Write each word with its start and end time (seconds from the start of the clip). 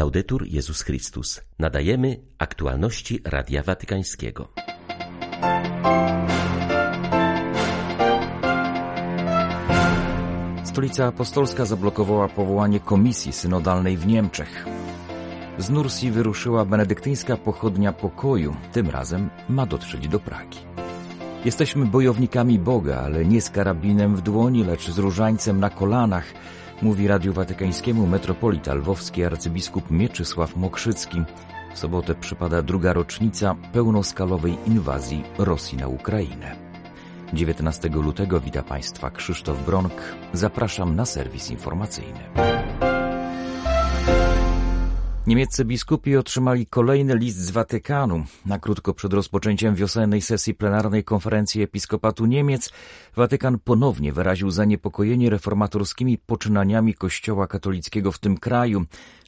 Laudetur 0.00 0.46
Jezus 0.46 0.82
Chrystus. 0.82 1.40
Nadajemy 1.58 2.20
aktualności 2.38 3.20
Radia 3.24 3.62
Watykańskiego. 3.62 4.48
Stolica 10.64 11.06
Apostolska 11.06 11.64
zablokowała 11.64 12.28
powołanie 12.28 12.80
komisji 12.80 13.32
synodalnej 13.32 13.96
w 13.96 14.06
Niemczech. 14.06 14.66
Z 15.58 15.70
Nursji 15.70 16.10
wyruszyła 16.10 16.64
benedyktyńska 16.64 17.36
pochodnia 17.36 17.92
pokoju. 17.92 18.56
Tym 18.72 18.90
razem 18.90 19.30
ma 19.48 19.66
dotrzeć 19.66 20.08
do 20.08 20.20
Pragi. 20.20 20.58
Jesteśmy 21.44 21.86
bojownikami 21.86 22.58
Boga, 22.58 23.00
ale 23.00 23.24
nie 23.24 23.40
z 23.40 23.50
karabinem 23.50 24.16
w 24.16 24.20
dłoni, 24.20 24.64
lecz 24.64 24.90
z 24.90 24.98
różańcem 24.98 25.60
na 25.60 25.70
kolanach, 25.70 26.24
mówi 26.82 27.08
Radiu 27.08 27.32
Watykańskiemu 27.32 28.06
metropolita 28.06 28.74
lwowski 28.74 29.24
arcybiskup 29.24 29.90
Mieczysław 29.90 30.56
Mokrzycki. 30.56 31.22
W 31.74 31.78
sobotę 31.78 32.14
przypada 32.14 32.62
druga 32.62 32.92
rocznica 32.92 33.56
pełnoskalowej 33.72 34.56
inwazji 34.66 35.24
Rosji 35.38 35.78
na 35.78 35.88
Ukrainę. 35.88 36.56
19 37.32 37.88
lutego 37.88 38.40
wita 38.40 38.62
Państwa 38.62 39.10
Krzysztof 39.10 39.66
Bronk. 39.66 39.92
Zapraszam 40.32 40.96
na 40.96 41.06
serwis 41.06 41.50
informacyjny. 41.50 42.20
Niemieccy 45.26 45.64
biskupi 45.64 46.16
otrzymali 46.16 46.66
kolejny 46.66 47.16
list 47.16 47.38
z 47.38 47.50
Watykanu. 47.50 48.24
Na 48.46 48.58
krótko 48.58 48.94
przed 48.94 49.12
rozpoczęciem 49.12 49.74
wiosennej 49.74 50.22
sesji 50.22 50.54
plenarnej 50.54 51.04
konferencji 51.04 51.62
Episkopatu 51.62 52.26
Niemiec 52.26 52.72
Watykan 53.16 53.58
ponownie 53.58 54.12
wyraził 54.12 54.50
zaniepokojenie 54.50 55.30
reformatorskimi 55.30 56.18
poczynaniami 56.18 56.94
Kościoła 56.94 57.46
katolickiego 57.46 58.12
w 58.12 58.18
tym 58.18 58.38
kraju. 58.38 58.84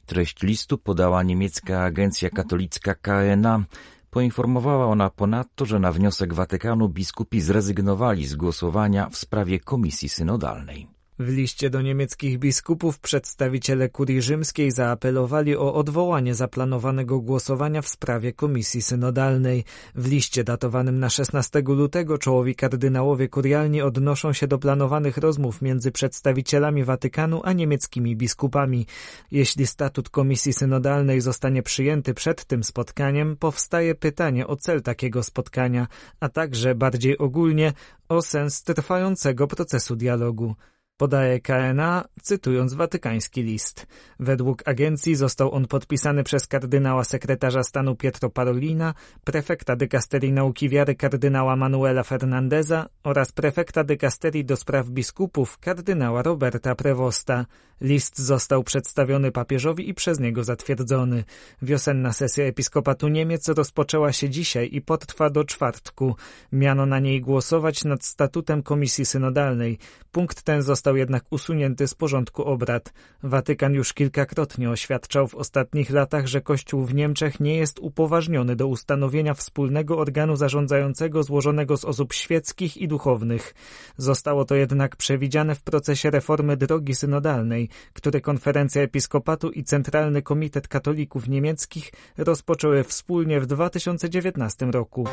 Treść 0.06 0.42
listu 0.42 0.78
podała 0.78 1.22
niemiecka 1.22 1.82
agencja 1.82 2.30
katolicka 2.30 2.94
KNA. 2.94 3.64
Poinformowała 4.10 4.86
ona 4.86 5.10
ponadto, 5.10 5.66
że 5.66 5.78
na 5.78 5.92
wniosek 5.92 6.34
Watykanu 6.34 6.88
biskupi 6.88 7.40
zrezygnowali 7.40 8.26
z 8.26 8.34
głosowania 8.34 9.08
w 9.08 9.16
sprawie 9.16 9.60
komisji 9.60 10.08
synodalnej. 10.08 10.91
W 11.22 11.28
liście 11.28 11.70
do 11.70 11.82
niemieckich 11.82 12.38
biskupów 12.38 12.98
przedstawiciele 12.98 13.88
kurii 13.88 14.22
rzymskiej 14.22 14.70
zaapelowali 14.70 15.56
o 15.56 15.74
odwołanie 15.74 16.34
zaplanowanego 16.34 17.20
głosowania 17.20 17.82
w 17.82 17.88
sprawie 17.88 18.32
komisji 18.32 18.82
synodalnej. 18.82 19.64
W 19.94 20.08
liście 20.08 20.44
datowanym 20.44 20.98
na 20.98 21.10
16 21.10 21.62
lutego 21.66 22.18
czołowi 22.18 22.54
kardynałowie 22.54 23.28
kurialni 23.28 23.82
odnoszą 23.82 24.32
się 24.32 24.46
do 24.46 24.58
planowanych 24.58 25.16
rozmów 25.16 25.62
między 25.62 25.92
przedstawicielami 25.92 26.84
Watykanu 26.84 27.40
a 27.44 27.52
niemieckimi 27.52 28.16
biskupami. 28.16 28.86
Jeśli 29.30 29.66
statut 29.66 30.08
komisji 30.08 30.52
synodalnej 30.52 31.20
zostanie 31.20 31.62
przyjęty 31.62 32.14
przed 32.14 32.44
tym 32.44 32.64
spotkaniem, 32.64 33.36
powstaje 33.36 33.94
pytanie 33.94 34.46
o 34.46 34.56
cel 34.56 34.82
takiego 34.82 35.22
spotkania, 35.22 35.86
a 36.20 36.28
także 36.28 36.74
bardziej 36.74 37.18
ogólnie 37.18 37.72
o 38.08 38.22
sens 38.22 38.62
trwającego 38.62 39.46
procesu 39.46 39.96
dialogu. 39.96 40.54
Podaje 41.02 41.40
KNA, 41.40 42.04
cytując 42.22 42.74
watykański 42.74 43.42
list. 43.42 43.86
Według 44.20 44.68
agencji 44.68 45.14
został 45.14 45.52
on 45.52 45.66
podpisany 45.66 46.24
przez 46.24 46.46
kardynała 46.46 47.04
sekretarza 47.04 47.62
stanu 47.62 47.96
Pietro 47.96 48.30
Parolina, 48.30 48.94
prefekta 49.24 49.76
dykasterii 49.76 50.32
nauki 50.32 50.68
wiary 50.68 50.94
kardynała 50.94 51.56
Manuela 51.56 52.02
Fernandeza 52.02 52.86
oraz 53.04 53.32
prefekta 53.32 53.84
dykasterii 53.84 54.44
do 54.44 54.56
spraw 54.56 54.88
biskupów 54.88 55.58
kardynała 55.58 56.22
Roberta 56.22 56.74
Prevosta. 56.74 57.46
List 57.82 58.18
został 58.18 58.64
przedstawiony 58.64 59.32
papieżowi 59.32 59.88
i 59.88 59.94
przez 59.94 60.20
niego 60.20 60.44
zatwierdzony. 60.44 61.24
Wiosenna 61.62 62.12
sesja 62.12 62.44
Episkopatu 62.44 63.08
Niemiec 63.08 63.48
rozpoczęła 63.48 64.12
się 64.12 64.30
dzisiaj 64.30 64.68
i 64.72 64.80
potrwa 64.80 65.30
do 65.30 65.44
czwartku. 65.44 66.16
Miano 66.52 66.86
na 66.86 66.98
niej 66.98 67.20
głosować 67.20 67.84
nad 67.84 68.04
statutem 68.04 68.62
Komisji 68.62 69.06
Synodalnej. 69.06 69.78
Punkt 70.12 70.42
ten 70.42 70.62
został 70.62 70.91
jednak 70.96 71.24
usunięty 71.30 71.86
z 71.86 71.94
porządku 71.94 72.44
obrad. 72.44 72.92
Watykan 73.22 73.74
już 73.74 73.92
kilkakrotnie 73.92 74.70
oświadczał 74.70 75.28
w 75.28 75.34
ostatnich 75.34 75.90
latach, 75.90 76.26
że 76.26 76.40
Kościół 76.40 76.84
w 76.84 76.94
Niemczech 76.94 77.40
nie 77.40 77.56
jest 77.56 77.78
upoważniony 77.78 78.56
do 78.56 78.66
ustanowienia 78.66 79.34
wspólnego 79.34 79.98
organu 79.98 80.36
zarządzającego 80.36 81.22
złożonego 81.22 81.76
z 81.76 81.84
osób 81.84 82.12
świeckich 82.12 82.76
i 82.76 82.88
duchownych. 82.88 83.54
Zostało 83.96 84.44
to 84.44 84.54
jednak 84.54 84.96
przewidziane 84.96 85.54
w 85.54 85.62
procesie 85.62 86.10
reformy 86.10 86.56
drogi 86.56 86.94
synodalnej, 86.94 87.68
który 87.92 88.20
konferencja 88.20 88.82
episkopatu 88.82 89.50
i 89.50 89.64
Centralny 89.64 90.22
Komitet 90.22 90.68
Katolików 90.68 91.28
Niemieckich 91.28 91.92
rozpoczęły 92.18 92.84
wspólnie 92.84 93.40
w 93.40 93.46
2019 93.46 94.66
roku. 94.66 95.08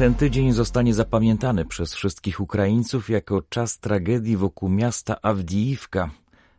Ten 0.00 0.14
tydzień 0.14 0.52
zostanie 0.52 0.94
zapamiętany 0.94 1.64
przez 1.64 1.94
wszystkich 1.94 2.40
Ukraińców 2.40 3.10
jako 3.10 3.42
czas 3.42 3.78
tragedii 3.78 4.36
wokół 4.36 4.68
miasta 4.68 5.22
Awdijiwka 5.22 6.10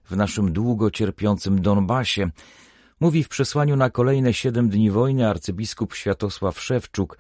w 0.05 0.15
naszym 0.15 0.53
długo 0.53 0.91
cierpiącym 0.91 1.61
Donbasie. 1.61 2.29
Mówi 2.99 3.23
w 3.23 3.29
przesłaniu 3.29 3.75
na 3.75 3.89
kolejne 3.89 4.33
siedem 4.33 4.69
dni 4.69 4.91
wojny 4.91 5.27
arcybiskup 5.27 5.95
Światosław 5.95 6.59
Szewczuk. 6.59 7.17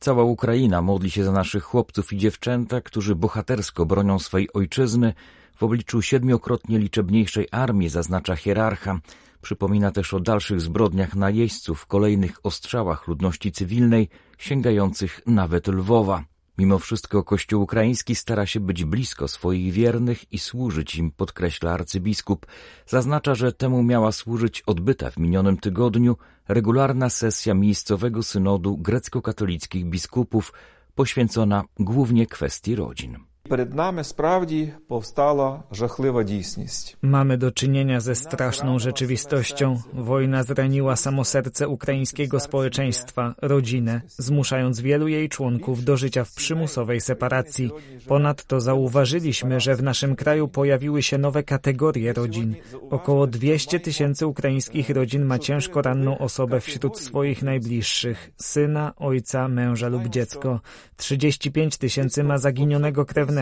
Cała 0.00 0.24
Ukraina 0.24 0.82
modli 0.82 1.10
się 1.10 1.24
za 1.24 1.32
naszych 1.32 1.64
chłopców 1.64 2.12
i 2.12 2.18
dziewczęta, 2.18 2.80
którzy 2.80 3.14
bohatersko 3.14 3.86
bronią 3.86 4.18
swej 4.18 4.52
ojczyzny 4.52 5.14
w 5.56 5.62
obliczu 5.62 6.02
siedmiokrotnie 6.02 6.78
liczebniejszej 6.78 7.48
armii, 7.50 7.88
zaznacza 7.88 8.36
hierarcha. 8.36 9.00
Przypomina 9.44 9.90
też 9.90 10.14
o 10.14 10.20
dalszych 10.20 10.60
zbrodniach 10.60 11.16
najeźdźców, 11.16 11.86
kolejnych 11.86 12.46
ostrzałach 12.46 13.08
ludności 13.08 13.52
cywilnej, 13.52 14.08
sięgających 14.38 15.20
nawet 15.26 15.68
Lwowa. 15.68 16.24
Mimo 16.58 16.78
wszystko 16.78 17.24
Kościół 17.24 17.62
ukraiński 17.62 18.14
stara 18.14 18.46
się 18.46 18.60
być 18.60 18.84
blisko 18.84 19.28
swoich 19.28 19.72
wiernych 19.72 20.32
i 20.32 20.38
służyć 20.38 20.96
im, 20.96 21.10
podkreśla 21.10 21.72
arcybiskup. 21.72 22.46
Zaznacza, 22.86 23.34
że 23.34 23.52
temu 23.52 23.82
miała 23.82 24.12
służyć 24.12 24.62
odbyta 24.66 25.10
w 25.10 25.16
minionym 25.16 25.56
tygodniu 25.56 26.16
regularna 26.48 27.10
sesja 27.10 27.54
miejscowego 27.54 28.22
synodu 28.22 28.76
grecko-katolickich 28.76 29.84
biskupów, 29.84 30.52
poświęcona 30.94 31.64
głównie 31.78 32.26
kwestii 32.26 32.76
rodzin. 32.76 33.33
Перед 33.49 33.73
нами 33.73 34.03
справді 34.03 34.73
повстала 34.87 35.63
жахлива 35.71 36.23
дійсність. 36.23 36.97
Mamy 37.01 37.37
do 37.37 37.51
czynienia 37.51 37.99
ze 37.99 38.15
straszną 38.15 38.79
rzeczywistością. 38.79 39.81
Wojna 39.93 40.43
zraniła 40.43 40.95
samo 40.95 41.25
serce 41.25 41.67
ukraińskiego 41.67 42.39
społeczeństwa, 42.39 43.35
rodzinę, 43.41 44.01
zmuszając 44.07 44.79
wielu 44.79 45.07
jej 45.07 45.29
członków 45.29 45.83
do 45.83 45.97
życia 45.97 46.23
w 46.23 46.33
przymusowej 46.33 47.01
separacji. 47.01 47.71
Ponadto 48.07 48.59
zauważyliśmy, 48.59 49.59
że 49.59 49.75
w 49.75 49.83
naszym 49.83 50.15
kraju 50.15 50.47
pojawiły 50.47 51.03
się 51.03 51.17
nowe 51.17 51.43
kategorie 51.43 52.13
rodzin. 52.13 52.55
Około 52.89 53.27
200 53.27 53.79
tysięcy 53.79 54.27
ukraińskich 54.27 54.89
rodzin 54.89 55.25
ma 55.25 55.39
ciężko 55.39 55.81
ranną 55.81 56.17
osobę 56.17 56.59
wśród 56.59 56.99
swoich 56.99 57.43
najbliższych, 57.43 58.31
syna, 58.37 58.93
ojca, 58.95 59.47
męża 59.47 59.87
lub 59.87 60.07
dziecko. 60.07 60.61
35 60.97 61.77
tysięcy 61.77 62.23
ma 62.23 62.37
zaginionego 62.37 63.05
krewnego 63.05 63.32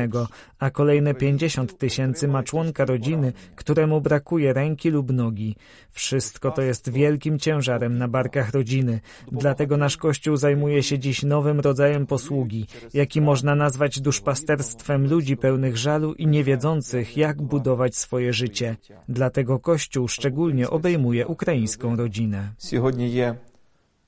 a 0.60 0.70
kolejne 0.70 1.14
50 1.14 1.78
tysięcy 1.78 2.28
ma 2.28 2.44
członka 2.44 2.86
rodziny, 2.86 3.34
któremu 3.56 4.02
brakuje 4.02 4.54
ręki 4.54 4.90
lub 4.90 5.12
nogi. 5.12 5.56
Wszystko 5.92 6.52
to 6.52 6.62
jest 6.62 6.90
wielkim 6.90 7.40
ciężarem 7.40 7.98
na 7.98 8.08
barkach 8.08 8.52
rodziny. 8.52 9.00
Dlatego 9.32 9.78
nasz 9.78 9.98
Kościół 9.98 10.38
zajmuje 10.38 10.84
się 10.84 11.00
dziś 11.00 11.24
nowym 11.24 11.60
rodzajem 11.60 12.06
posługi, 12.06 12.68
jaki 12.94 13.22
można 13.22 13.56
nazwać 13.56 14.00
duszpasterstwem 14.00 15.08
ludzi 15.10 15.38
pełnych 15.38 15.78
żalu 15.78 16.14
i 16.14 16.28
niewiedzących, 16.28 17.18
jak 17.18 17.42
budować 17.42 17.96
swoje 17.96 18.34
życie. 18.34 18.76
Dlatego 19.10 19.60
Kościół 19.60 20.08
szczególnie 20.08 20.70
obejmuje 20.70 21.28
ukraińską 21.28 21.96
rodzinę. 21.96 22.54
Сьогодні 22.58 23.10
є 23.10 23.36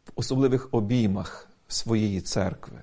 в 0.05 0.11
особливих 0.15 0.69
обіймах 0.71 1.47
своєї 1.67 2.21
церкви. 2.21 2.79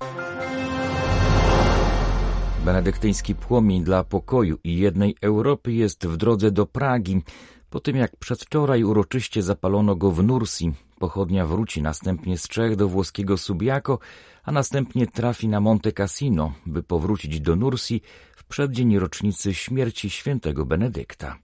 Benedyktyński 2.64 3.34
płomień 3.34 3.84
dla 3.84 4.04
pokoju 4.04 4.58
i 4.64 4.76
jednej 4.76 5.16
Europy 5.20 5.72
jest 5.72 6.06
w 6.06 6.16
drodze 6.16 6.50
do 6.50 6.66
Pragi. 6.66 7.22
Po 7.70 7.80
tym 7.80 7.96
jak 7.96 8.16
przedwczoraj 8.16 8.84
uroczyście 8.84 9.42
zapalono 9.42 9.96
go 9.96 10.10
w 10.10 10.22
Nursi, 10.22 10.72
pochodnia 10.98 11.46
wróci 11.46 11.82
następnie 11.82 12.38
z 12.38 12.48
Czech 12.48 12.76
do 12.76 12.88
włoskiego 12.88 13.38
Subiaco, 13.38 13.98
a 14.44 14.52
następnie 14.52 15.06
trafi 15.06 15.48
na 15.48 15.60
Monte 15.60 15.92
Cassino, 15.92 16.52
by 16.66 16.82
powrócić 16.82 17.40
do 17.40 17.56
Nursi 17.56 18.00
w 18.36 18.44
przeddzień 18.44 18.98
rocznicy 18.98 19.54
śmierci 19.54 20.10
świętego 20.10 20.66
Benedykta. 20.66 21.38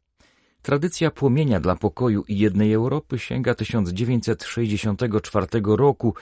Tradycja 0.62 1.10
płomienia 1.10 1.60
dla 1.60 1.76
pokoju 1.76 2.25
i 2.28 2.38
jednej 2.38 2.72
Europy 2.72 3.19
sięga 3.19 3.55
1964 3.55 5.46
roku, 5.64 6.14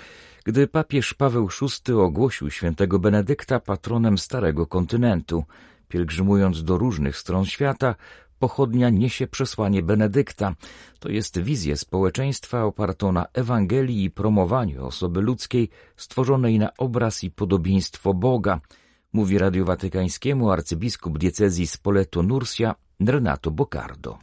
gdy 0.44 0.66
papież 0.66 1.14
Paweł 1.14 1.48
VI 1.48 1.92
ogłosił 1.92 2.50
świętego 2.50 2.98
Benedykta 2.98 3.60
patronem 3.60 4.18
Starego 4.18 4.66
Kontynentu. 4.66 5.44
Pielgrzymując 5.88 6.64
do 6.64 6.78
różnych 6.78 7.16
stron 7.16 7.44
świata, 7.44 7.94
pochodnia 8.38 8.90
niesie 8.90 9.26
przesłanie 9.26 9.82
Benedykta. 9.82 10.54
To 10.98 11.08
jest 11.08 11.38
wizję 11.38 11.76
społeczeństwa 11.76 12.64
opartą 12.64 13.12
na 13.12 13.26
Ewangelii 13.32 14.04
i 14.04 14.10
promowaniu 14.10 14.86
osoby 14.86 15.20
ludzkiej 15.20 15.68
stworzonej 15.96 16.58
na 16.58 16.76
obraz 16.78 17.24
i 17.24 17.30
podobieństwo 17.30 18.14
Boga, 18.14 18.60
mówi 19.12 19.38
Radiu 19.38 19.64
Watykańskiemu 19.64 20.50
arcybiskup 20.50 21.18
diecezji 21.18 21.66
Spoleto-Nursia 21.66 22.74
Renato 23.00 23.50
Boccardo. 23.50 24.18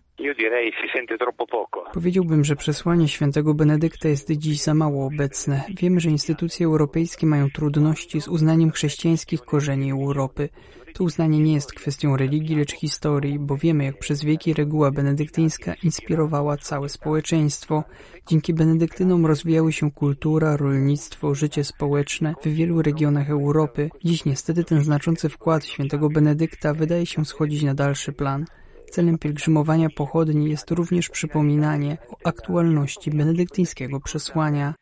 Powiedziałbym, 1.94 2.44
że 2.44 2.56
przesłanie 2.56 3.08
świętego 3.08 3.54
Benedykta 3.54 4.10
jest 4.10 4.32
dziś 4.32 4.62
za 4.62 4.74
mało 4.74 5.06
obecne. 5.06 5.64
Wiemy, 5.80 6.00
że 6.00 6.10
instytucje 6.10 6.66
europejskie 6.66 7.28
mają 7.28 7.50
trudności 7.50 8.22
z 8.22 8.28
uznaniem 8.28 8.72
chrześcijańskich 8.72 9.42
korzeni 9.42 9.92
Europy. 9.92 10.50
To 10.94 11.04
uznanie 11.04 11.40
nie 11.40 11.54
jest 11.54 11.74
kwestią 11.74 12.18
religii, 12.18 12.56
lecz 12.56 12.72
historii, 12.74 13.40
bo 13.40 13.58
wiemy, 13.58 13.84
jak 13.84 14.00
przez 14.00 14.24
wieki 14.24 14.54
reguła 14.54 14.92
benedyktyńska 14.92 15.74
inspirowała 15.84 16.58
całe 16.58 16.90
społeczeństwo. 16.90 17.84
Dzięki 18.28 18.54
benedyktynom 18.54 19.26
rozwijały 19.26 19.74
się 19.74 19.92
kultura, 19.92 20.58
rolnictwo, 20.58 21.36
życie 21.36 21.64
społeczne 21.64 22.34
w 22.44 22.48
wielu 22.48 22.82
regionach 22.82 23.30
Europy. 23.30 23.90
Dziś 24.04 24.26
niestety 24.26 24.64
ten 24.64 24.84
znaczący 24.84 25.30
wkład 25.30 25.66
świętego 25.66 26.10
Benedykta 26.10 26.74
wydaje 26.74 27.06
się 27.06 27.26
schodzić 27.26 27.64
na 27.64 27.74
dalszy 27.74 28.14
plan. 28.14 28.46
Celem 28.94 29.18
pielgrzymowania 29.18 29.88
pochodni 29.90 30.50
jest 30.50 30.72
również 30.72 31.10
przypominanie 31.10 31.98
o 32.10 32.28
aktualności 32.28 33.12
benedyktyńskiego 33.12 34.00
przesłania. 34.00 34.74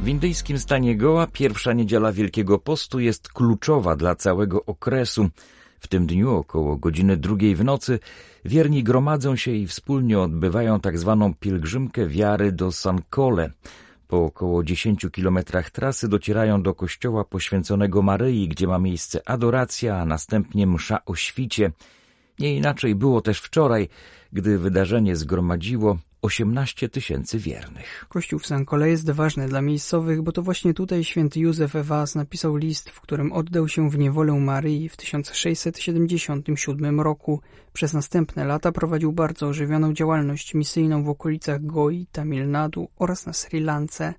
W 0.00 0.08
indyjskim 0.08 0.58
stanie 0.58 0.96
Goa 0.96 1.26
pierwsza 1.26 1.72
niedziela 1.72 2.12
Wielkiego 2.12 2.58
Postu 2.58 3.00
jest 3.00 3.32
kluczowa 3.32 3.96
dla 3.96 4.14
całego 4.14 4.64
okresu. 4.64 5.28
W 5.78 5.88
tym 5.88 6.06
dniu 6.06 6.30
około 6.30 6.76
godziny 6.76 7.16
drugiej 7.16 7.54
w 7.54 7.64
nocy 7.64 7.98
wierni 8.44 8.82
gromadzą 8.82 9.36
się 9.36 9.50
i 9.50 9.66
wspólnie 9.66 10.18
odbywają 10.18 10.80
tak 10.80 10.98
zwaną 10.98 11.34
pielgrzymkę 11.34 12.06
wiary 12.06 12.52
do 12.52 12.72
Sankole. 12.72 13.50
Po 14.10 14.24
około 14.24 14.64
10 14.64 15.06
kilometrach 15.12 15.70
trasy 15.70 16.08
docierają 16.08 16.62
do 16.62 16.74
kościoła 16.74 17.24
poświęconego 17.24 18.02
Maryi, 18.02 18.48
gdzie 18.48 18.66
ma 18.66 18.78
miejsce 18.78 19.28
adoracja, 19.28 19.96
a 19.96 20.04
następnie 20.04 20.66
msza 20.66 21.04
o 21.04 21.14
świcie. 21.14 21.72
Nie 22.38 22.56
inaczej 22.56 22.94
było 22.94 23.20
też 23.20 23.40
wczoraj, 23.40 23.88
gdy 24.32 24.58
wydarzenie 24.58 25.16
zgromadziło 25.16 25.98
18 26.22 26.88
tysięcy 26.88 27.38
wiernych. 27.38 28.06
Kościół 28.08 28.38
w 28.38 28.46
Sankole 28.46 28.88
jest 28.88 29.10
ważny 29.10 29.48
dla 29.48 29.62
miejscowych, 29.62 30.22
bo 30.22 30.32
to 30.32 30.42
właśnie 30.42 30.74
tutaj 30.74 31.04
święty 31.04 31.40
Józef 31.40 31.76
Ewas 31.76 32.14
napisał 32.14 32.56
list, 32.56 32.90
w 32.90 33.00
którym 33.00 33.32
oddał 33.32 33.68
się 33.68 33.90
w 33.90 33.98
niewolę 33.98 34.32
Maryi 34.32 34.88
w 34.88 34.96
1677 34.96 37.00
roku. 37.00 37.40
Przez 37.72 37.92
następne 37.92 38.44
lata 38.44 38.72
prowadził 38.72 39.12
bardzo 39.12 39.46
ożywioną 39.46 39.92
działalność 39.92 40.54
misyjną 40.54 41.04
w 41.04 41.08
okolicach 41.08 41.66
Goi, 41.66 42.06
Tamil 42.12 42.50
Nadu 42.50 42.88
oraz 42.96 43.26
na 43.26 43.32
Sri 43.32 43.60
Lance. 43.60 44.14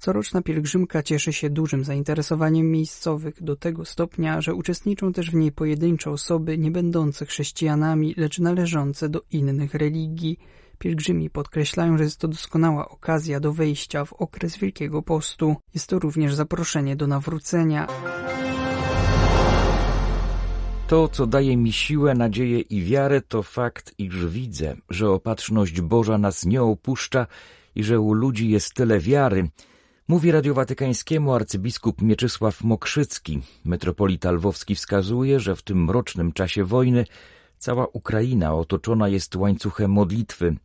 Coroczna 0.00 0.42
pielgrzymka 0.42 1.02
cieszy 1.02 1.32
się 1.32 1.50
dużym 1.50 1.84
zainteresowaniem 1.84 2.70
miejscowych 2.70 3.42
do 3.42 3.56
tego 3.56 3.84
stopnia, 3.84 4.40
że 4.40 4.54
uczestniczą 4.54 5.12
też 5.12 5.30
w 5.30 5.34
niej 5.34 5.52
pojedyncze 5.52 6.10
osoby 6.10 6.58
nie 6.58 6.70
będące 6.70 7.26
chrześcijanami, 7.26 8.14
lecz 8.16 8.38
należące 8.38 9.08
do 9.08 9.22
innych 9.30 9.74
religii. 9.74 10.38
Pielgrzymi 10.78 11.30
podkreślają, 11.30 11.98
że 11.98 12.04
jest 12.04 12.20
to 12.20 12.28
doskonała 12.28 12.88
okazja 12.88 13.40
do 13.40 13.52
wejścia 13.52 14.04
w 14.04 14.12
okres 14.12 14.56
Wielkiego 14.56 15.02
Postu. 15.02 15.56
Jest 15.74 15.86
to 15.86 15.98
również 15.98 16.34
zaproszenie 16.34 16.96
do 16.96 17.06
nawrócenia. 17.06 17.86
To, 20.86 21.08
co 21.08 21.26
daje 21.26 21.56
mi 21.56 21.72
siłę, 21.72 22.14
nadzieję 22.14 22.60
i 22.60 22.82
wiarę, 22.82 23.20
to 23.20 23.42
fakt, 23.42 23.94
iż 23.98 24.26
widzę, 24.26 24.76
że 24.90 25.10
opatrzność 25.10 25.80
Boża 25.80 26.18
nas 26.18 26.44
nie 26.44 26.62
opuszcza 26.62 27.26
i 27.74 27.84
że 27.84 28.00
u 28.00 28.12
ludzi 28.12 28.50
jest 28.50 28.74
tyle 28.74 29.00
wiary, 29.00 29.48
Mówi 30.08 30.32
Radio 30.32 30.54
Watykańskiemu 30.54 31.34
arcybiskup 31.34 32.02
Mieczysław 32.02 32.64
Mokrzycki. 32.64 33.40
Metropolita 33.64 34.30
Lwowski 34.30 34.74
wskazuje, 34.74 35.40
że 35.40 35.56
w 35.56 35.62
tym 35.62 35.84
mrocznym 35.84 36.32
czasie 36.32 36.64
wojny 36.64 37.04
cała 37.58 37.86
Ukraina 37.86 38.54
otoczona 38.54 39.08
jest 39.08 39.36
łańcuchem 39.36 39.90
modlitwy. 39.90 40.56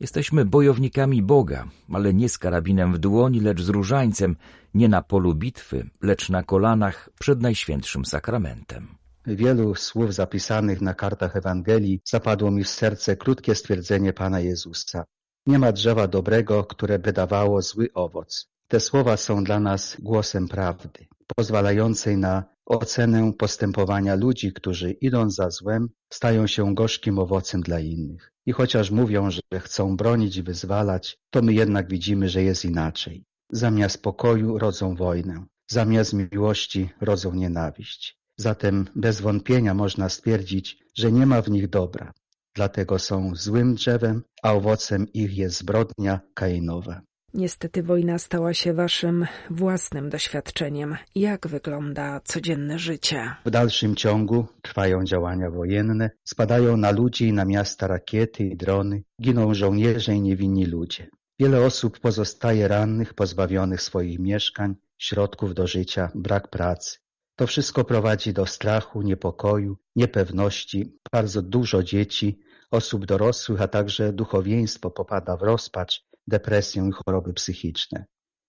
Jesteśmy 0.00 0.44
bojownikami 0.44 1.22
Boga, 1.22 1.68
ale 1.92 2.14
nie 2.14 2.28
z 2.28 2.38
karabinem 2.38 2.92
w 2.92 2.98
dłoni, 2.98 3.40
lecz 3.40 3.62
z 3.62 3.68
różańcem, 3.68 4.36
nie 4.74 4.88
na 4.88 5.02
polu 5.02 5.34
bitwy, 5.34 5.90
lecz 6.02 6.30
na 6.30 6.42
kolanach 6.42 7.10
przed 7.20 7.40
Najświętszym 7.40 8.04
Sakramentem. 8.04 8.88
Wielu 9.26 9.74
słów 9.74 10.14
zapisanych 10.14 10.80
na 10.80 10.94
kartach 10.94 11.36
Ewangelii 11.36 12.00
zapadło 12.04 12.50
mi 12.50 12.64
w 12.64 12.68
serce 12.68 13.16
krótkie 13.16 13.54
stwierdzenie 13.54 14.12
Pana 14.12 14.40
Jezusa. 14.40 15.04
Nie 15.46 15.58
ma 15.58 15.72
drzewa 15.72 16.08
dobrego, 16.08 16.64
które 16.64 16.98
by 16.98 17.12
dawało 17.12 17.62
zły 17.62 17.88
owoc. 17.94 18.48
Te 18.68 18.80
słowa 18.80 19.16
są 19.16 19.44
dla 19.44 19.60
nas 19.60 19.96
głosem 20.00 20.48
prawdy, 20.48 21.06
pozwalającej 21.36 22.16
na 22.16 22.44
ocenę 22.68 23.32
postępowania 23.32 24.14
ludzi, 24.14 24.52
którzy 24.52 24.90
idąc 24.90 25.34
za 25.34 25.50
złem, 25.50 25.88
stają 26.12 26.46
się 26.46 26.74
gorzkim 26.74 27.18
owocem 27.18 27.60
dla 27.60 27.80
innych. 27.80 28.32
I 28.46 28.52
chociaż 28.52 28.90
mówią, 28.90 29.30
że 29.30 29.40
chcą 29.58 29.96
bronić 29.96 30.36
i 30.36 30.42
wyzwalać, 30.42 31.18
to 31.30 31.42
my 31.42 31.52
jednak 31.52 31.88
widzimy, 31.88 32.28
że 32.28 32.42
jest 32.42 32.64
inaczej. 32.64 33.24
Zamiast 33.52 34.02
pokoju 34.02 34.58
rodzą 34.58 34.94
wojnę, 34.94 35.46
zamiast 35.70 36.12
miłości 36.12 36.90
rodzą 37.00 37.34
nienawiść. 37.34 38.18
Zatem 38.36 38.86
bez 38.94 39.20
wątpienia 39.20 39.74
można 39.74 40.08
stwierdzić, 40.08 40.78
że 40.94 41.12
nie 41.12 41.26
ma 41.26 41.42
w 41.42 41.50
nich 41.50 41.68
dobra. 41.70 42.12
Dlatego 42.54 42.98
są 42.98 43.32
złym 43.34 43.74
drzewem, 43.74 44.22
a 44.42 44.52
owocem 44.52 45.12
ich 45.12 45.36
jest 45.36 45.58
zbrodnia 45.58 46.20
kainowa. 46.34 47.02
Niestety 47.38 47.82
wojna 47.82 48.18
stała 48.18 48.54
się 48.54 48.74
waszym 48.74 49.26
własnym 49.50 50.10
doświadczeniem. 50.10 50.96
Jak 51.14 51.46
wygląda 51.46 52.20
codzienne 52.20 52.78
życie? 52.78 53.34
W 53.44 53.50
dalszym 53.50 53.96
ciągu 53.96 54.46
trwają 54.62 55.04
działania 55.04 55.50
wojenne, 55.50 56.10
spadają 56.24 56.76
na 56.76 56.90
ludzi 56.90 57.28
i 57.28 57.32
na 57.32 57.44
miasta 57.44 57.86
rakiety 57.86 58.44
i 58.44 58.56
drony, 58.56 59.02
giną 59.22 59.54
żołnierze 59.54 60.14
i 60.14 60.20
niewinni 60.20 60.66
ludzie. 60.66 61.08
Wiele 61.40 61.60
osób 61.60 61.98
pozostaje 62.00 62.68
rannych, 62.68 63.14
pozbawionych 63.14 63.82
swoich 63.82 64.18
mieszkań, 64.18 64.74
środków 64.98 65.54
do 65.54 65.66
życia, 65.66 66.10
brak 66.14 66.50
pracy. 66.50 66.98
To 67.36 67.46
wszystko 67.46 67.84
prowadzi 67.84 68.32
do 68.32 68.46
strachu, 68.46 69.02
niepokoju, 69.02 69.76
niepewności. 69.96 70.98
Bardzo 71.12 71.42
dużo 71.42 71.82
dzieci, 71.82 72.40
osób 72.70 73.06
dorosłych, 73.06 73.62
a 73.62 73.68
także 73.68 74.12
duchowieństwo 74.12 74.90
popada 74.90 75.36
w 75.36 75.42
rozpacz 75.42 76.08
depresję 76.28 76.88
i 76.88 76.92
choroby 76.92 77.32
psychiczne. 77.32 78.04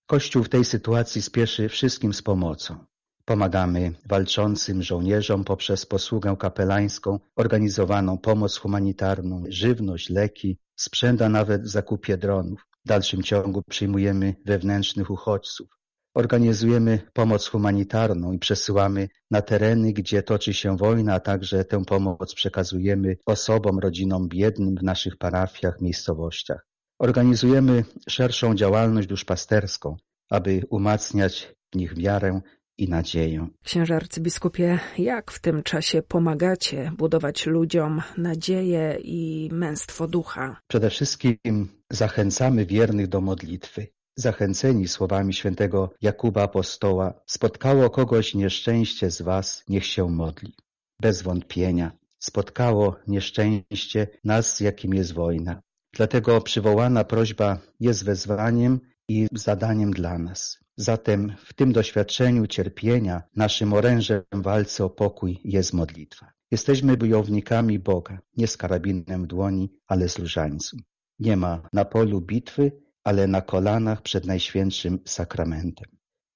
Kościół 0.08 0.44
w 0.44 0.50
tej 0.50 0.66
sytuacji 0.66 1.22
spieszy 1.22 1.70
wszystkim 1.70 2.14
z 2.14 2.22
pomocą. 2.22 2.86
Pomagamy 3.26 3.92
walczącym 4.06 4.84
żołnierzom 4.84 5.44
poprzez 5.44 5.86
posługę 5.86 6.36
kapelańską, 6.40 7.20
organizowaną 7.36 8.18
pomoc 8.18 8.58
humanitarną, 8.58 9.44
żywność, 9.50 10.10
leki, 10.10 10.58
sprzęt, 10.76 11.22
a 11.22 11.30
nawet 11.30 11.64
w 11.64 11.68
zakupie 11.68 12.18
dronów. 12.18 12.66
W 12.86 12.88
dalszym 12.88 13.24
ciągu 13.24 13.64
przyjmujemy 13.70 14.36
wewnętrznych 14.46 15.10
uchodźców. 15.12 15.68
Organizujemy 16.14 17.00
pomoc 17.14 17.48
humanitarną 17.48 18.32
i 18.32 18.40
przesyłamy 18.40 19.10
na 19.32 19.42
tereny, 19.42 19.94
gdzie 19.94 20.24
toczy 20.24 20.54
się 20.54 20.78
wojna, 20.78 21.14
a 21.14 21.20
także 21.20 21.66
tę 21.66 21.86
pomoc 21.86 22.36
przekazujemy 22.36 23.18
osobom, 23.26 23.80
rodzinom 23.80 24.28
biednym 24.28 24.76
w 24.76 24.84
naszych 24.84 25.18
parafiach, 25.18 25.82
miejscowościach. 25.82 26.69
Organizujemy 27.00 27.84
szerszą 28.10 28.56
działalność 28.56 29.08
duszpasterską, 29.08 29.98
aby 30.30 30.62
umacniać 30.70 31.56
w 31.74 31.76
nich 31.76 31.98
wiarę 31.98 32.42
i 32.78 32.90
nadzieję. 32.90 33.48
Księże 33.64 33.96
arcybiskupie, 33.96 34.80
jak 34.98 35.32
w 35.32 35.42
tym 35.42 35.64
czasie 35.64 36.02
pomagacie 36.02 36.92
budować 36.98 37.46
ludziom 37.46 38.02
nadzieję 38.18 38.98
i 39.04 39.50
męstwo 39.52 40.08
ducha? 40.08 40.62
Przede 40.68 40.90
wszystkim 40.90 41.68
zachęcamy 41.90 42.66
wiernych 42.66 43.08
do 43.08 43.22
modlitwy. 43.22 43.88
Zachęceni 44.16 44.88
słowami 44.88 45.34
świętego 45.34 45.94
Jakuba 46.02 46.44
Apostoła, 46.44 47.14
spotkało 47.26 47.90
kogoś 47.90 48.36
nieszczęście 48.36 49.12
z 49.12 49.22
was, 49.22 49.64
niech 49.68 49.86
się 49.86 50.10
modli. 50.10 50.54
Bez 51.02 51.22
wątpienia 51.22 51.92
spotkało 52.20 52.96
nieszczęście 53.08 54.08
nas, 54.24 54.60
jakim 54.60 54.94
jest 54.94 55.14
wojna. 55.14 55.62
Dlatego 55.94 56.42
przywołana 56.42 57.04
prośba 57.04 57.58
jest 57.80 58.06
wezwaniem 58.06 58.80
i 59.08 59.28
zadaniem 59.34 59.92
dla 59.92 60.18
nas. 60.18 60.60
Zatem 60.78 61.34
w 61.46 61.54
tym 61.54 61.74
doświadczeniu 61.74 62.48
cierpienia 62.48 63.24
naszym 63.36 63.74
orężem 63.74 64.24
w 64.34 64.42
walce 64.42 64.86
o 64.86 64.90
pokój 64.90 65.40
jest 65.44 65.74
modlitwa. 65.74 66.32
Jesteśmy 66.52 66.98
bojownikami 66.98 67.80
Boga, 67.80 68.20
nie 68.38 68.48
z 68.48 68.58
karabinem 68.58 69.24
w 69.24 69.28
dłoni, 69.28 69.70
ale 69.88 70.10
z 70.10 70.20
różańcem. 70.20 70.80
Nie 71.20 71.38
ma 71.38 71.70
na 71.74 71.86
polu 71.86 72.22
bitwy, 72.22 72.72
ale 73.04 73.28
na 73.28 73.42
kolanach 73.42 74.02
przed 74.02 74.26
Najświętszym 74.26 75.00
Sakramentem. 75.06 75.88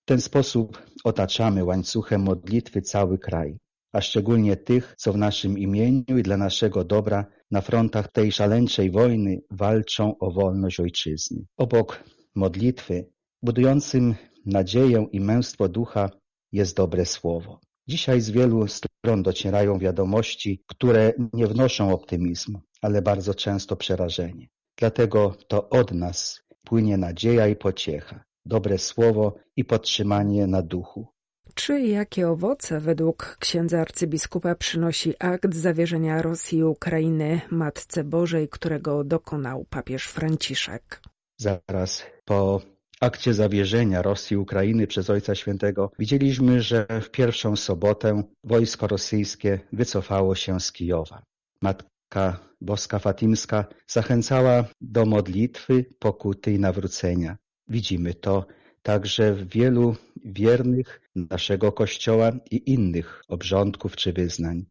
W 0.01 0.05
ten 0.05 0.21
sposób 0.21 0.81
otaczamy 1.03 1.63
łańcuchem 1.63 2.21
modlitwy 2.21 2.81
cały 2.81 3.17
kraj, 3.19 3.57
a 3.93 4.01
szczególnie 4.01 4.55
tych, 4.55 4.95
co 4.97 5.13
w 5.13 5.17
naszym 5.17 5.57
imieniu 5.57 6.17
i 6.17 6.23
dla 6.23 6.37
naszego 6.37 6.83
dobra 6.83 7.25
na 7.53 7.61
frontach 7.61 8.11
tej 8.11 8.31
szaleńczej 8.31 8.91
wojny 8.91 9.41
walczą 9.51 10.17
o 10.17 10.31
wolność 10.31 10.79
ojczyzny. 10.79 11.45
Obok 11.57 12.03
modlitwy, 12.35 13.05
budującym 13.43 14.15
nadzieję 14.45 15.07
i 15.11 15.19
męstwo 15.19 15.69
ducha, 15.69 16.09
jest 16.51 16.75
dobre 16.75 17.05
słowo. 17.05 17.59
Dzisiaj 17.87 18.21
z 18.21 18.29
wielu 18.29 18.67
stron 18.67 19.23
docierają 19.23 19.79
wiadomości, 19.79 20.63
które 20.67 21.13
nie 21.33 21.47
wnoszą 21.47 21.93
optymizmu, 21.93 22.59
ale 22.81 23.01
bardzo 23.01 23.33
często 23.35 23.75
przerażenie. 23.75 24.47
Dlatego 24.77 25.35
to 25.47 25.69
od 25.69 25.91
nas 25.91 26.41
płynie 26.63 26.97
nadzieja 26.97 27.47
i 27.47 27.55
pociecha, 27.55 28.23
dobre 28.45 28.77
słowo 28.77 29.35
i 29.55 29.65
podtrzymanie 29.65 30.47
na 30.47 30.61
duchu. 30.61 31.12
Czy 31.55 31.81
jakie 31.81 32.29
owoce 32.29 32.79
według 32.79 33.37
księdza 33.39 33.81
arcybiskupa 33.81 34.55
przynosi 34.55 35.13
akt 35.19 35.55
zawierzenia 35.55 36.21
Rosji 36.21 36.57
i 36.57 36.63
Ukrainy 36.63 37.41
Matce 37.51 38.03
Bożej, 38.03 38.49
którego 38.49 39.03
dokonał 39.03 39.65
papież 39.69 40.07
Franciszek? 40.07 41.01
Zaraz 41.37 42.05
po 42.25 42.61
akcie 43.01 43.33
zawierzenia 43.33 44.01
Rosji 44.01 44.37
Ukrainy 44.37 44.87
przez 44.87 45.09
Ojca 45.09 45.35
Świętego 45.35 45.91
widzieliśmy, 45.99 46.61
że 46.61 46.87
w 47.01 47.09
pierwszą 47.09 47.55
sobotę 47.55 48.23
wojsko 48.43 48.87
rosyjskie 48.87 49.59
wycofało 49.73 50.35
się 50.35 50.59
z 50.59 50.71
Kijowa. 50.71 51.23
Matka 51.61 52.39
Boska 52.61 52.99
Fatimska 52.99 53.65
zachęcała 53.87 54.65
do 54.81 55.05
modlitwy, 55.05 55.85
pokuty 55.99 56.51
i 56.51 56.59
nawrócenia. 56.59 57.37
Widzimy 57.67 58.13
to 58.13 58.45
także 58.83 59.33
w 59.33 59.49
wielu 59.49 59.95
wiernych 60.25 61.01
naszego 61.15 61.71
Kościoła 61.71 62.31
i 62.51 62.71
innych 62.71 63.21
obrządków 63.27 63.95
czy 63.95 64.13
wyznań. 64.13 64.65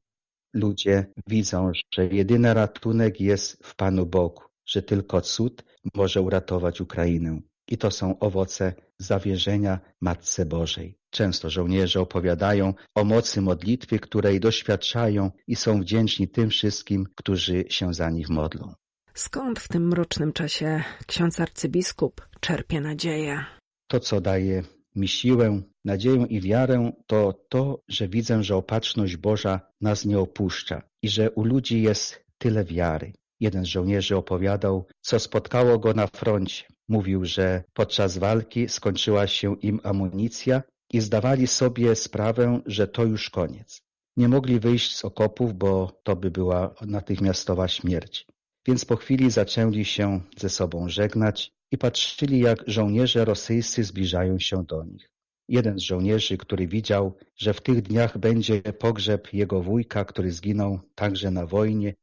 Ludzie 0.55 1.07
widzą, 1.27 1.73
że 1.95 2.07
jedyny 2.07 2.55
ratunek 2.55 3.21
jest 3.21 3.67
w 3.67 3.77
Panu 3.77 4.07
Bogu, 4.07 4.43
że 4.67 4.83
tylko 4.83 5.21
cud 5.21 5.65
może 5.95 6.21
uratować 6.21 6.81
Ukrainę. 6.81 7.41
I 7.69 7.79
to 7.79 7.91
są 7.91 8.19
owoce 8.19 8.75
zawierzenia 8.99 9.81
Matce 10.01 10.47
Bożej. 10.47 10.99
Często 11.11 11.51
żołnierze 11.51 12.01
opowiadają 12.01 12.75
o 12.95 13.05
mocy 13.05 13.41
modlitwy, 13.41 13.99
której 13.99 14.41
doświadczają 14.41 15.31
i 15.47 15.57
są 15.57 15.81
wdzięczni 15.81 16.29
tym 16.29 16.51
wszystkim, 16.51 17.07
którzy 17.17 17.65
się 17.69 17.95
za 17.95 18.11
nich 18.11 18.29
modlą. 18.29 18.75
Skąd 19.15 19.61
w 19.61 19.69
tym 19.69 19.89
mrocznym 19.89 20.33
czasie 20.33 20.83
ksiądz 21.07 21.41
arcybiskup 21.41 22.29
czerpie 22.41 22.81
nadzieję? 22.81 23.45
To, 23.87 24.01
co 24.01 24.21
daje 24.21 24.63
mi 24.97 25.09
siłę, 25.09 25.63
nadzieję 25.85 26.27
i 26.29 26.41
wiarę, 26.41 26.93
to 27.07 27.33
to, 27.49 27.83
że 27.89 28.09
widzę, 28.09 28.43
że 28.43 28.57
opatrzność 28.57 29.17
Boża 29.17 29.61
nas 29.81 30.05
nie 30.05 30.19
opuszcza 30.19 30.83
i 31.03 31.09
że 31.09 31.31
u 31.31 31.45
ludzi 31.45 31.83
jest 31.83 32.25
tyle 32.39 32.65
wiary. 32.65 33.13
Jeden 33.41 33.65
z 33.65 33.69
żołnierzy 33.69 34.17
opowiadał, 34.17 34.87
co 35.01 35.19
spotkało 35.19 35.79
go 35.79 35.95
na 35.95 36.07
froncie. 36.07 36.65
Mówił, 36.89 37.25
że 37.25 37.65
podczas 37.73 38.19
walki 38.19 38.69
skończyła 38.69 39.27
się 39.27 39.57
im 39.61 39.81
amunicja 39.83 40.63
i 40.93 41.01
zdawali 41.01 41.47
sobie 41.47 41.95
sprawę, 41.95 42.61
że 42.67 42.89
to 42.89 43.05
już 43.05 43.31
koniec. 43.31 43.83
Nie 44.17 44.29
mogli 44.29 44.61
wyjść 44.61 44.97
z 44.97 45.05
okopów, 45.05 45.55
bo 45.55 46.01
to 46.03 46.17
by 46.17 46.31
była 46.31 46.75
natychmiastowa 46.87 47.69
śmierć. 47.69 48.27
Więc 48.67 48.85
po 48.85 48.97
chwili 48.97 49.31
zaczęli 49.31 49.85
się 49.85 50.21
ze 50.37 50.49
sobą 50.49 50.89
żegnać 50.89 51.53
i 51.73 51.79
patrzyli, 51.79 52.41
jak 52.41 52.65
żołnierze 52.67 53.25
rosyjscy 53.25 53.85
zbliżają 53.85 54.39
się 54.39 54.65
do 54.65 54.85
nich. 54.85 55.11
Jeden 55.49 55.79
z 55.79 55.83
żołnierzy, 55.83 56.39
który 56.39 56.67
widział, 56.67 57.17
że 57.37 57.55
w 57.55 57.61
tych 57.61 57.83
dniach 57.83 58.19
będzie 58.19 58.63
pogrzeb 58.63 59.33
jego 59.33 59.63
wujka, 59.63 60.05
który 60.05 60.33
zginął 60.33 60.81
także 60.95 61.31
na 61.31 61.47
wojnie, 61.47 61.95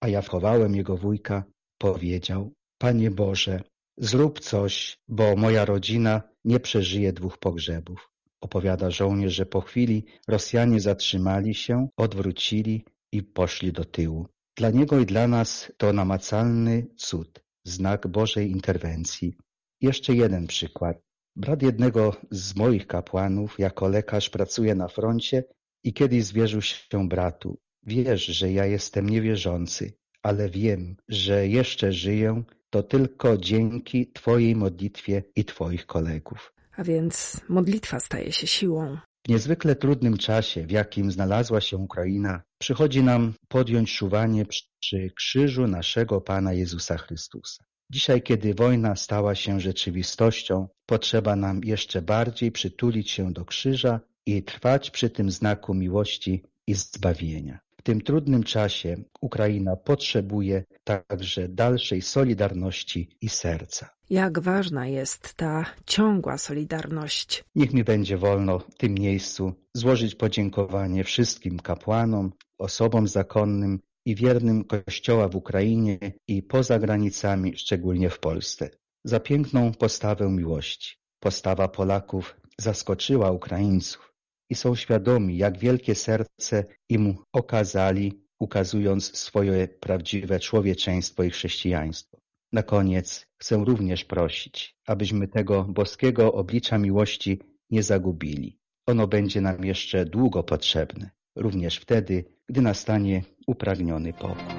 a 0.00 0.08
ja 0.08 0.22
wchowałem 0.22 0.74
jego 0.76 0.96
wujka, 0.96 1.44
powiedział, 1.78 2.52
Panie 2.78 3.10
Boże, 3.10 3.62
zrób 3.98 4.40
coś, 4.40 4.98
bo 5.08 5.36
moja 5.36 5.64
rodzina 5.64 6.22
nie 6.44 6.60
przeżyje 6.60 7.12
dwóch 7.12 7.38
pogrzebów. 7.38 8.10
Opowiada 8.40 8.90
żołnierz, 8.90 9.34
że 9.34 9.46
po 9.46 9.60
chwili 9.60 10.04
Rosjanie 10.28 10.80
zatrzymali 10.80 11.54
się, 11.54 11.88
odwrócili 11.96 12.84
i 13.12 13.22
poszli 13.22 13.72
do 13.72 13.84
tyłu. 13.84 14.26
Dla 14.60 14.70
niego 14.70 14.98
i 15.00 15.06
dla 15.06 15.28
nas 15.28 15.72
to 15.76 15.92
namacalny 15.92 16.86
cud, 16.96 17.40
znak 17.64 18.06
Bożej 18.06 18.50
interwencji. 18.50 19.36
Jeszcze 19.80 20.14
jeden 20.14 20.46
przykład. 20.46 20.96
Brat 21.36 21.62
jednego 21.62 22.16
z 22.30 22.56
moich 22.56 22.86
kapłanów 22.86 23.58
jako 23.58 23.88
lekarz 23.88 24.30
pracuje 24.30 24.74
na 24.74 24.88
froncie 24.88 25.44
i 25.84 25.92
kiedyś 25.92 26.24
zwierzył 26.24 26.62
się 26.62 27.08
bratu. 27.08 27.58
Wiesz, 27.82 28.24
że 28.24 28.52
ja 28.52 28.66
jestem 28.66 29.08
niewierzący, 29.08 29.92
ale 30.22 30.50
wiem, 30.50 30.96
że 31.08 31.48
jeszcze 31.48 31.92
żyję 31.92 32.42
to 32.70 32.82
tylko 32.82 33.38
dzięki 33.38 34.12
Twojej 34.12 34.56
modlitwie 34.56 35.22
i 35.36 35.44
Twoich 35.44 35.86
kolegów. 35.86 36.52
A 36.76 36.84
więc 36.84 37.40
modlitwa 37.48 38.00
staje 38.00 38.32
się 38.32 38.46
siłą. 38.46 38.98
W 39.26 39.28
niezwykle 39.28 39.76
trudnym 39.76 40.16
czasie, 40.16 40.66
w 40.66 40.70
jakim 40.70 41.12
znalazła 41.12 41.60
się 41.60 41.76
Ukraina, 41.76 42.42
przychodzi 42.58 43.02
nam 43.02 43.34
podjąć 43.48 43.96
czuwanie 43.96 44.44
przy 44.80 45.10
krzyżu 45.16 45.66
naszego 45.66 46.20
Pana 46.20 46.52
Jezusa 46.52 46.96
Chrystusa. 46.98 47.64
Dzisiaj, 47.90 48.22
kiedy 48.22 48.54
wojna 48.54 48.96
stała 48.96 49.34
się 49.34 49.60
rzeczywistością, 49.60 50.68
potrzeba 50.86 51.36
nam 51.36 51.60
jeszcze 51.64 52.02
bardziej 52.02 52.52
przytulić 52.52 53.10
się 53.10 53.32
do 53.32 53.44
krzyża 53.44 54.00
i 54.26 54.42
trwać 54.42 54.90
przy 54.90 55.10
tym 55.10 55.30
znaku 55.30 55.74
miłości 55.74 56.42
i 56.66 56.74
zbawienia. 56.74 57.58
W 57.80 57.82
tym 57.82 58.00
trudnym 58.00 58.42
czasie 58.42 58.96
Ukraina 59.20 59.76
potrzebuje 59.76 60.64
także 60.84 61.48
dalszej 61.48 62.02
solidarności 62.02 63.08
i 63.20 63.28
serca. 63.28 63.90
Jak 64.10 64.38
ważna 64.38 64.86
jest 64.86 65.34
ta 65.34 65.64
ciągła 65.86 66.38
solidarność. 66.38 67.44
Niech 67.54 67.72
mi 67.72 67.84
będzie 67.84 68.16
wolno 68.16 68.58
w 68.58 68.74
tym 68.74 68.94
miejscu 68.94 69.52
złożyć 69.74 70.14
podziękowanie 70.14 71.04
wszystkim 71.04 71.58
kapłanom, 71.58 72.32
osobom 72.58 73.08
zakonnym 73.08 73.80
i 74.06 74.14
wiernym 74.14 74.64
Kościoła 74.64 75.28
w 75.28 75.36
Ukrainie 75.36 75.98
i 76.28 76.42
poza 76.42 76.78
granicami, 76.78 77.56
szczególnie 77.56 78.10
w 78.10 78.18
Polsce, 78.18 78.70
za 79.04 79.20
piękną 79.20 79.72
postawę 79.72 80.28
miłości. 80.28 80.96
Postawa 81.20 81.68
Polaków 81.68 82.36
zaskoczyła 82.58 83.30
Ukraińców 83.30 84.09
i 84.50 84.54
są 84.54 84.74
świadomi, 84.74 85.36
jak 85.36 85.58
wielkie 85.58 85.94
serce 85.94 86.64
im 86.88 87.16
okazali, 87.32 88.20
ukazując 88.38 89.18
swoje 89.18 89.68
prawdziwe 89.68 90.40
człowieczeństwo 90.40 91.22
i 91.22 91.30
chrześcijaństwo. 91.30 92.20
Na 92.52 92.62
koniec 92.62 93.26
chcę 93.36 93.56
również 93.56 94.04
prosić, 94.04 94.76
abyśmy 94.86 95.28
tego 95.28 95.64
boskiego 95.64 96.32
oblicza 96.32 96.78
miłości 96.78 97.40
nie 97.70 97.82
zagubili. 97.82 98.58
Ono 98.86 99.06
będzie 99.06 99.40
nam 99.40 99.64
jeszcze 99.64 100.04
długo 100.04 100.42
potrzebne, 100.42 101.10
również 101.36 101.76
wtedy, 101.76 102.24
gdy 102.48 102.60
nastanie 102.60 103.22
upragniony 103.46 104.12
pokój. 104.12 104.54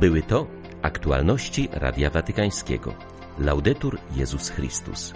Były 0.00 0.22
to 0.22 0.46
aktualności 0.82 1.68
Radia 1.72 2.10
Watykańskiego. 2.10 2.94
Laudetur 3.38 3.98
Jezus 4.16 4.48
Chrystus. 4.48 5.12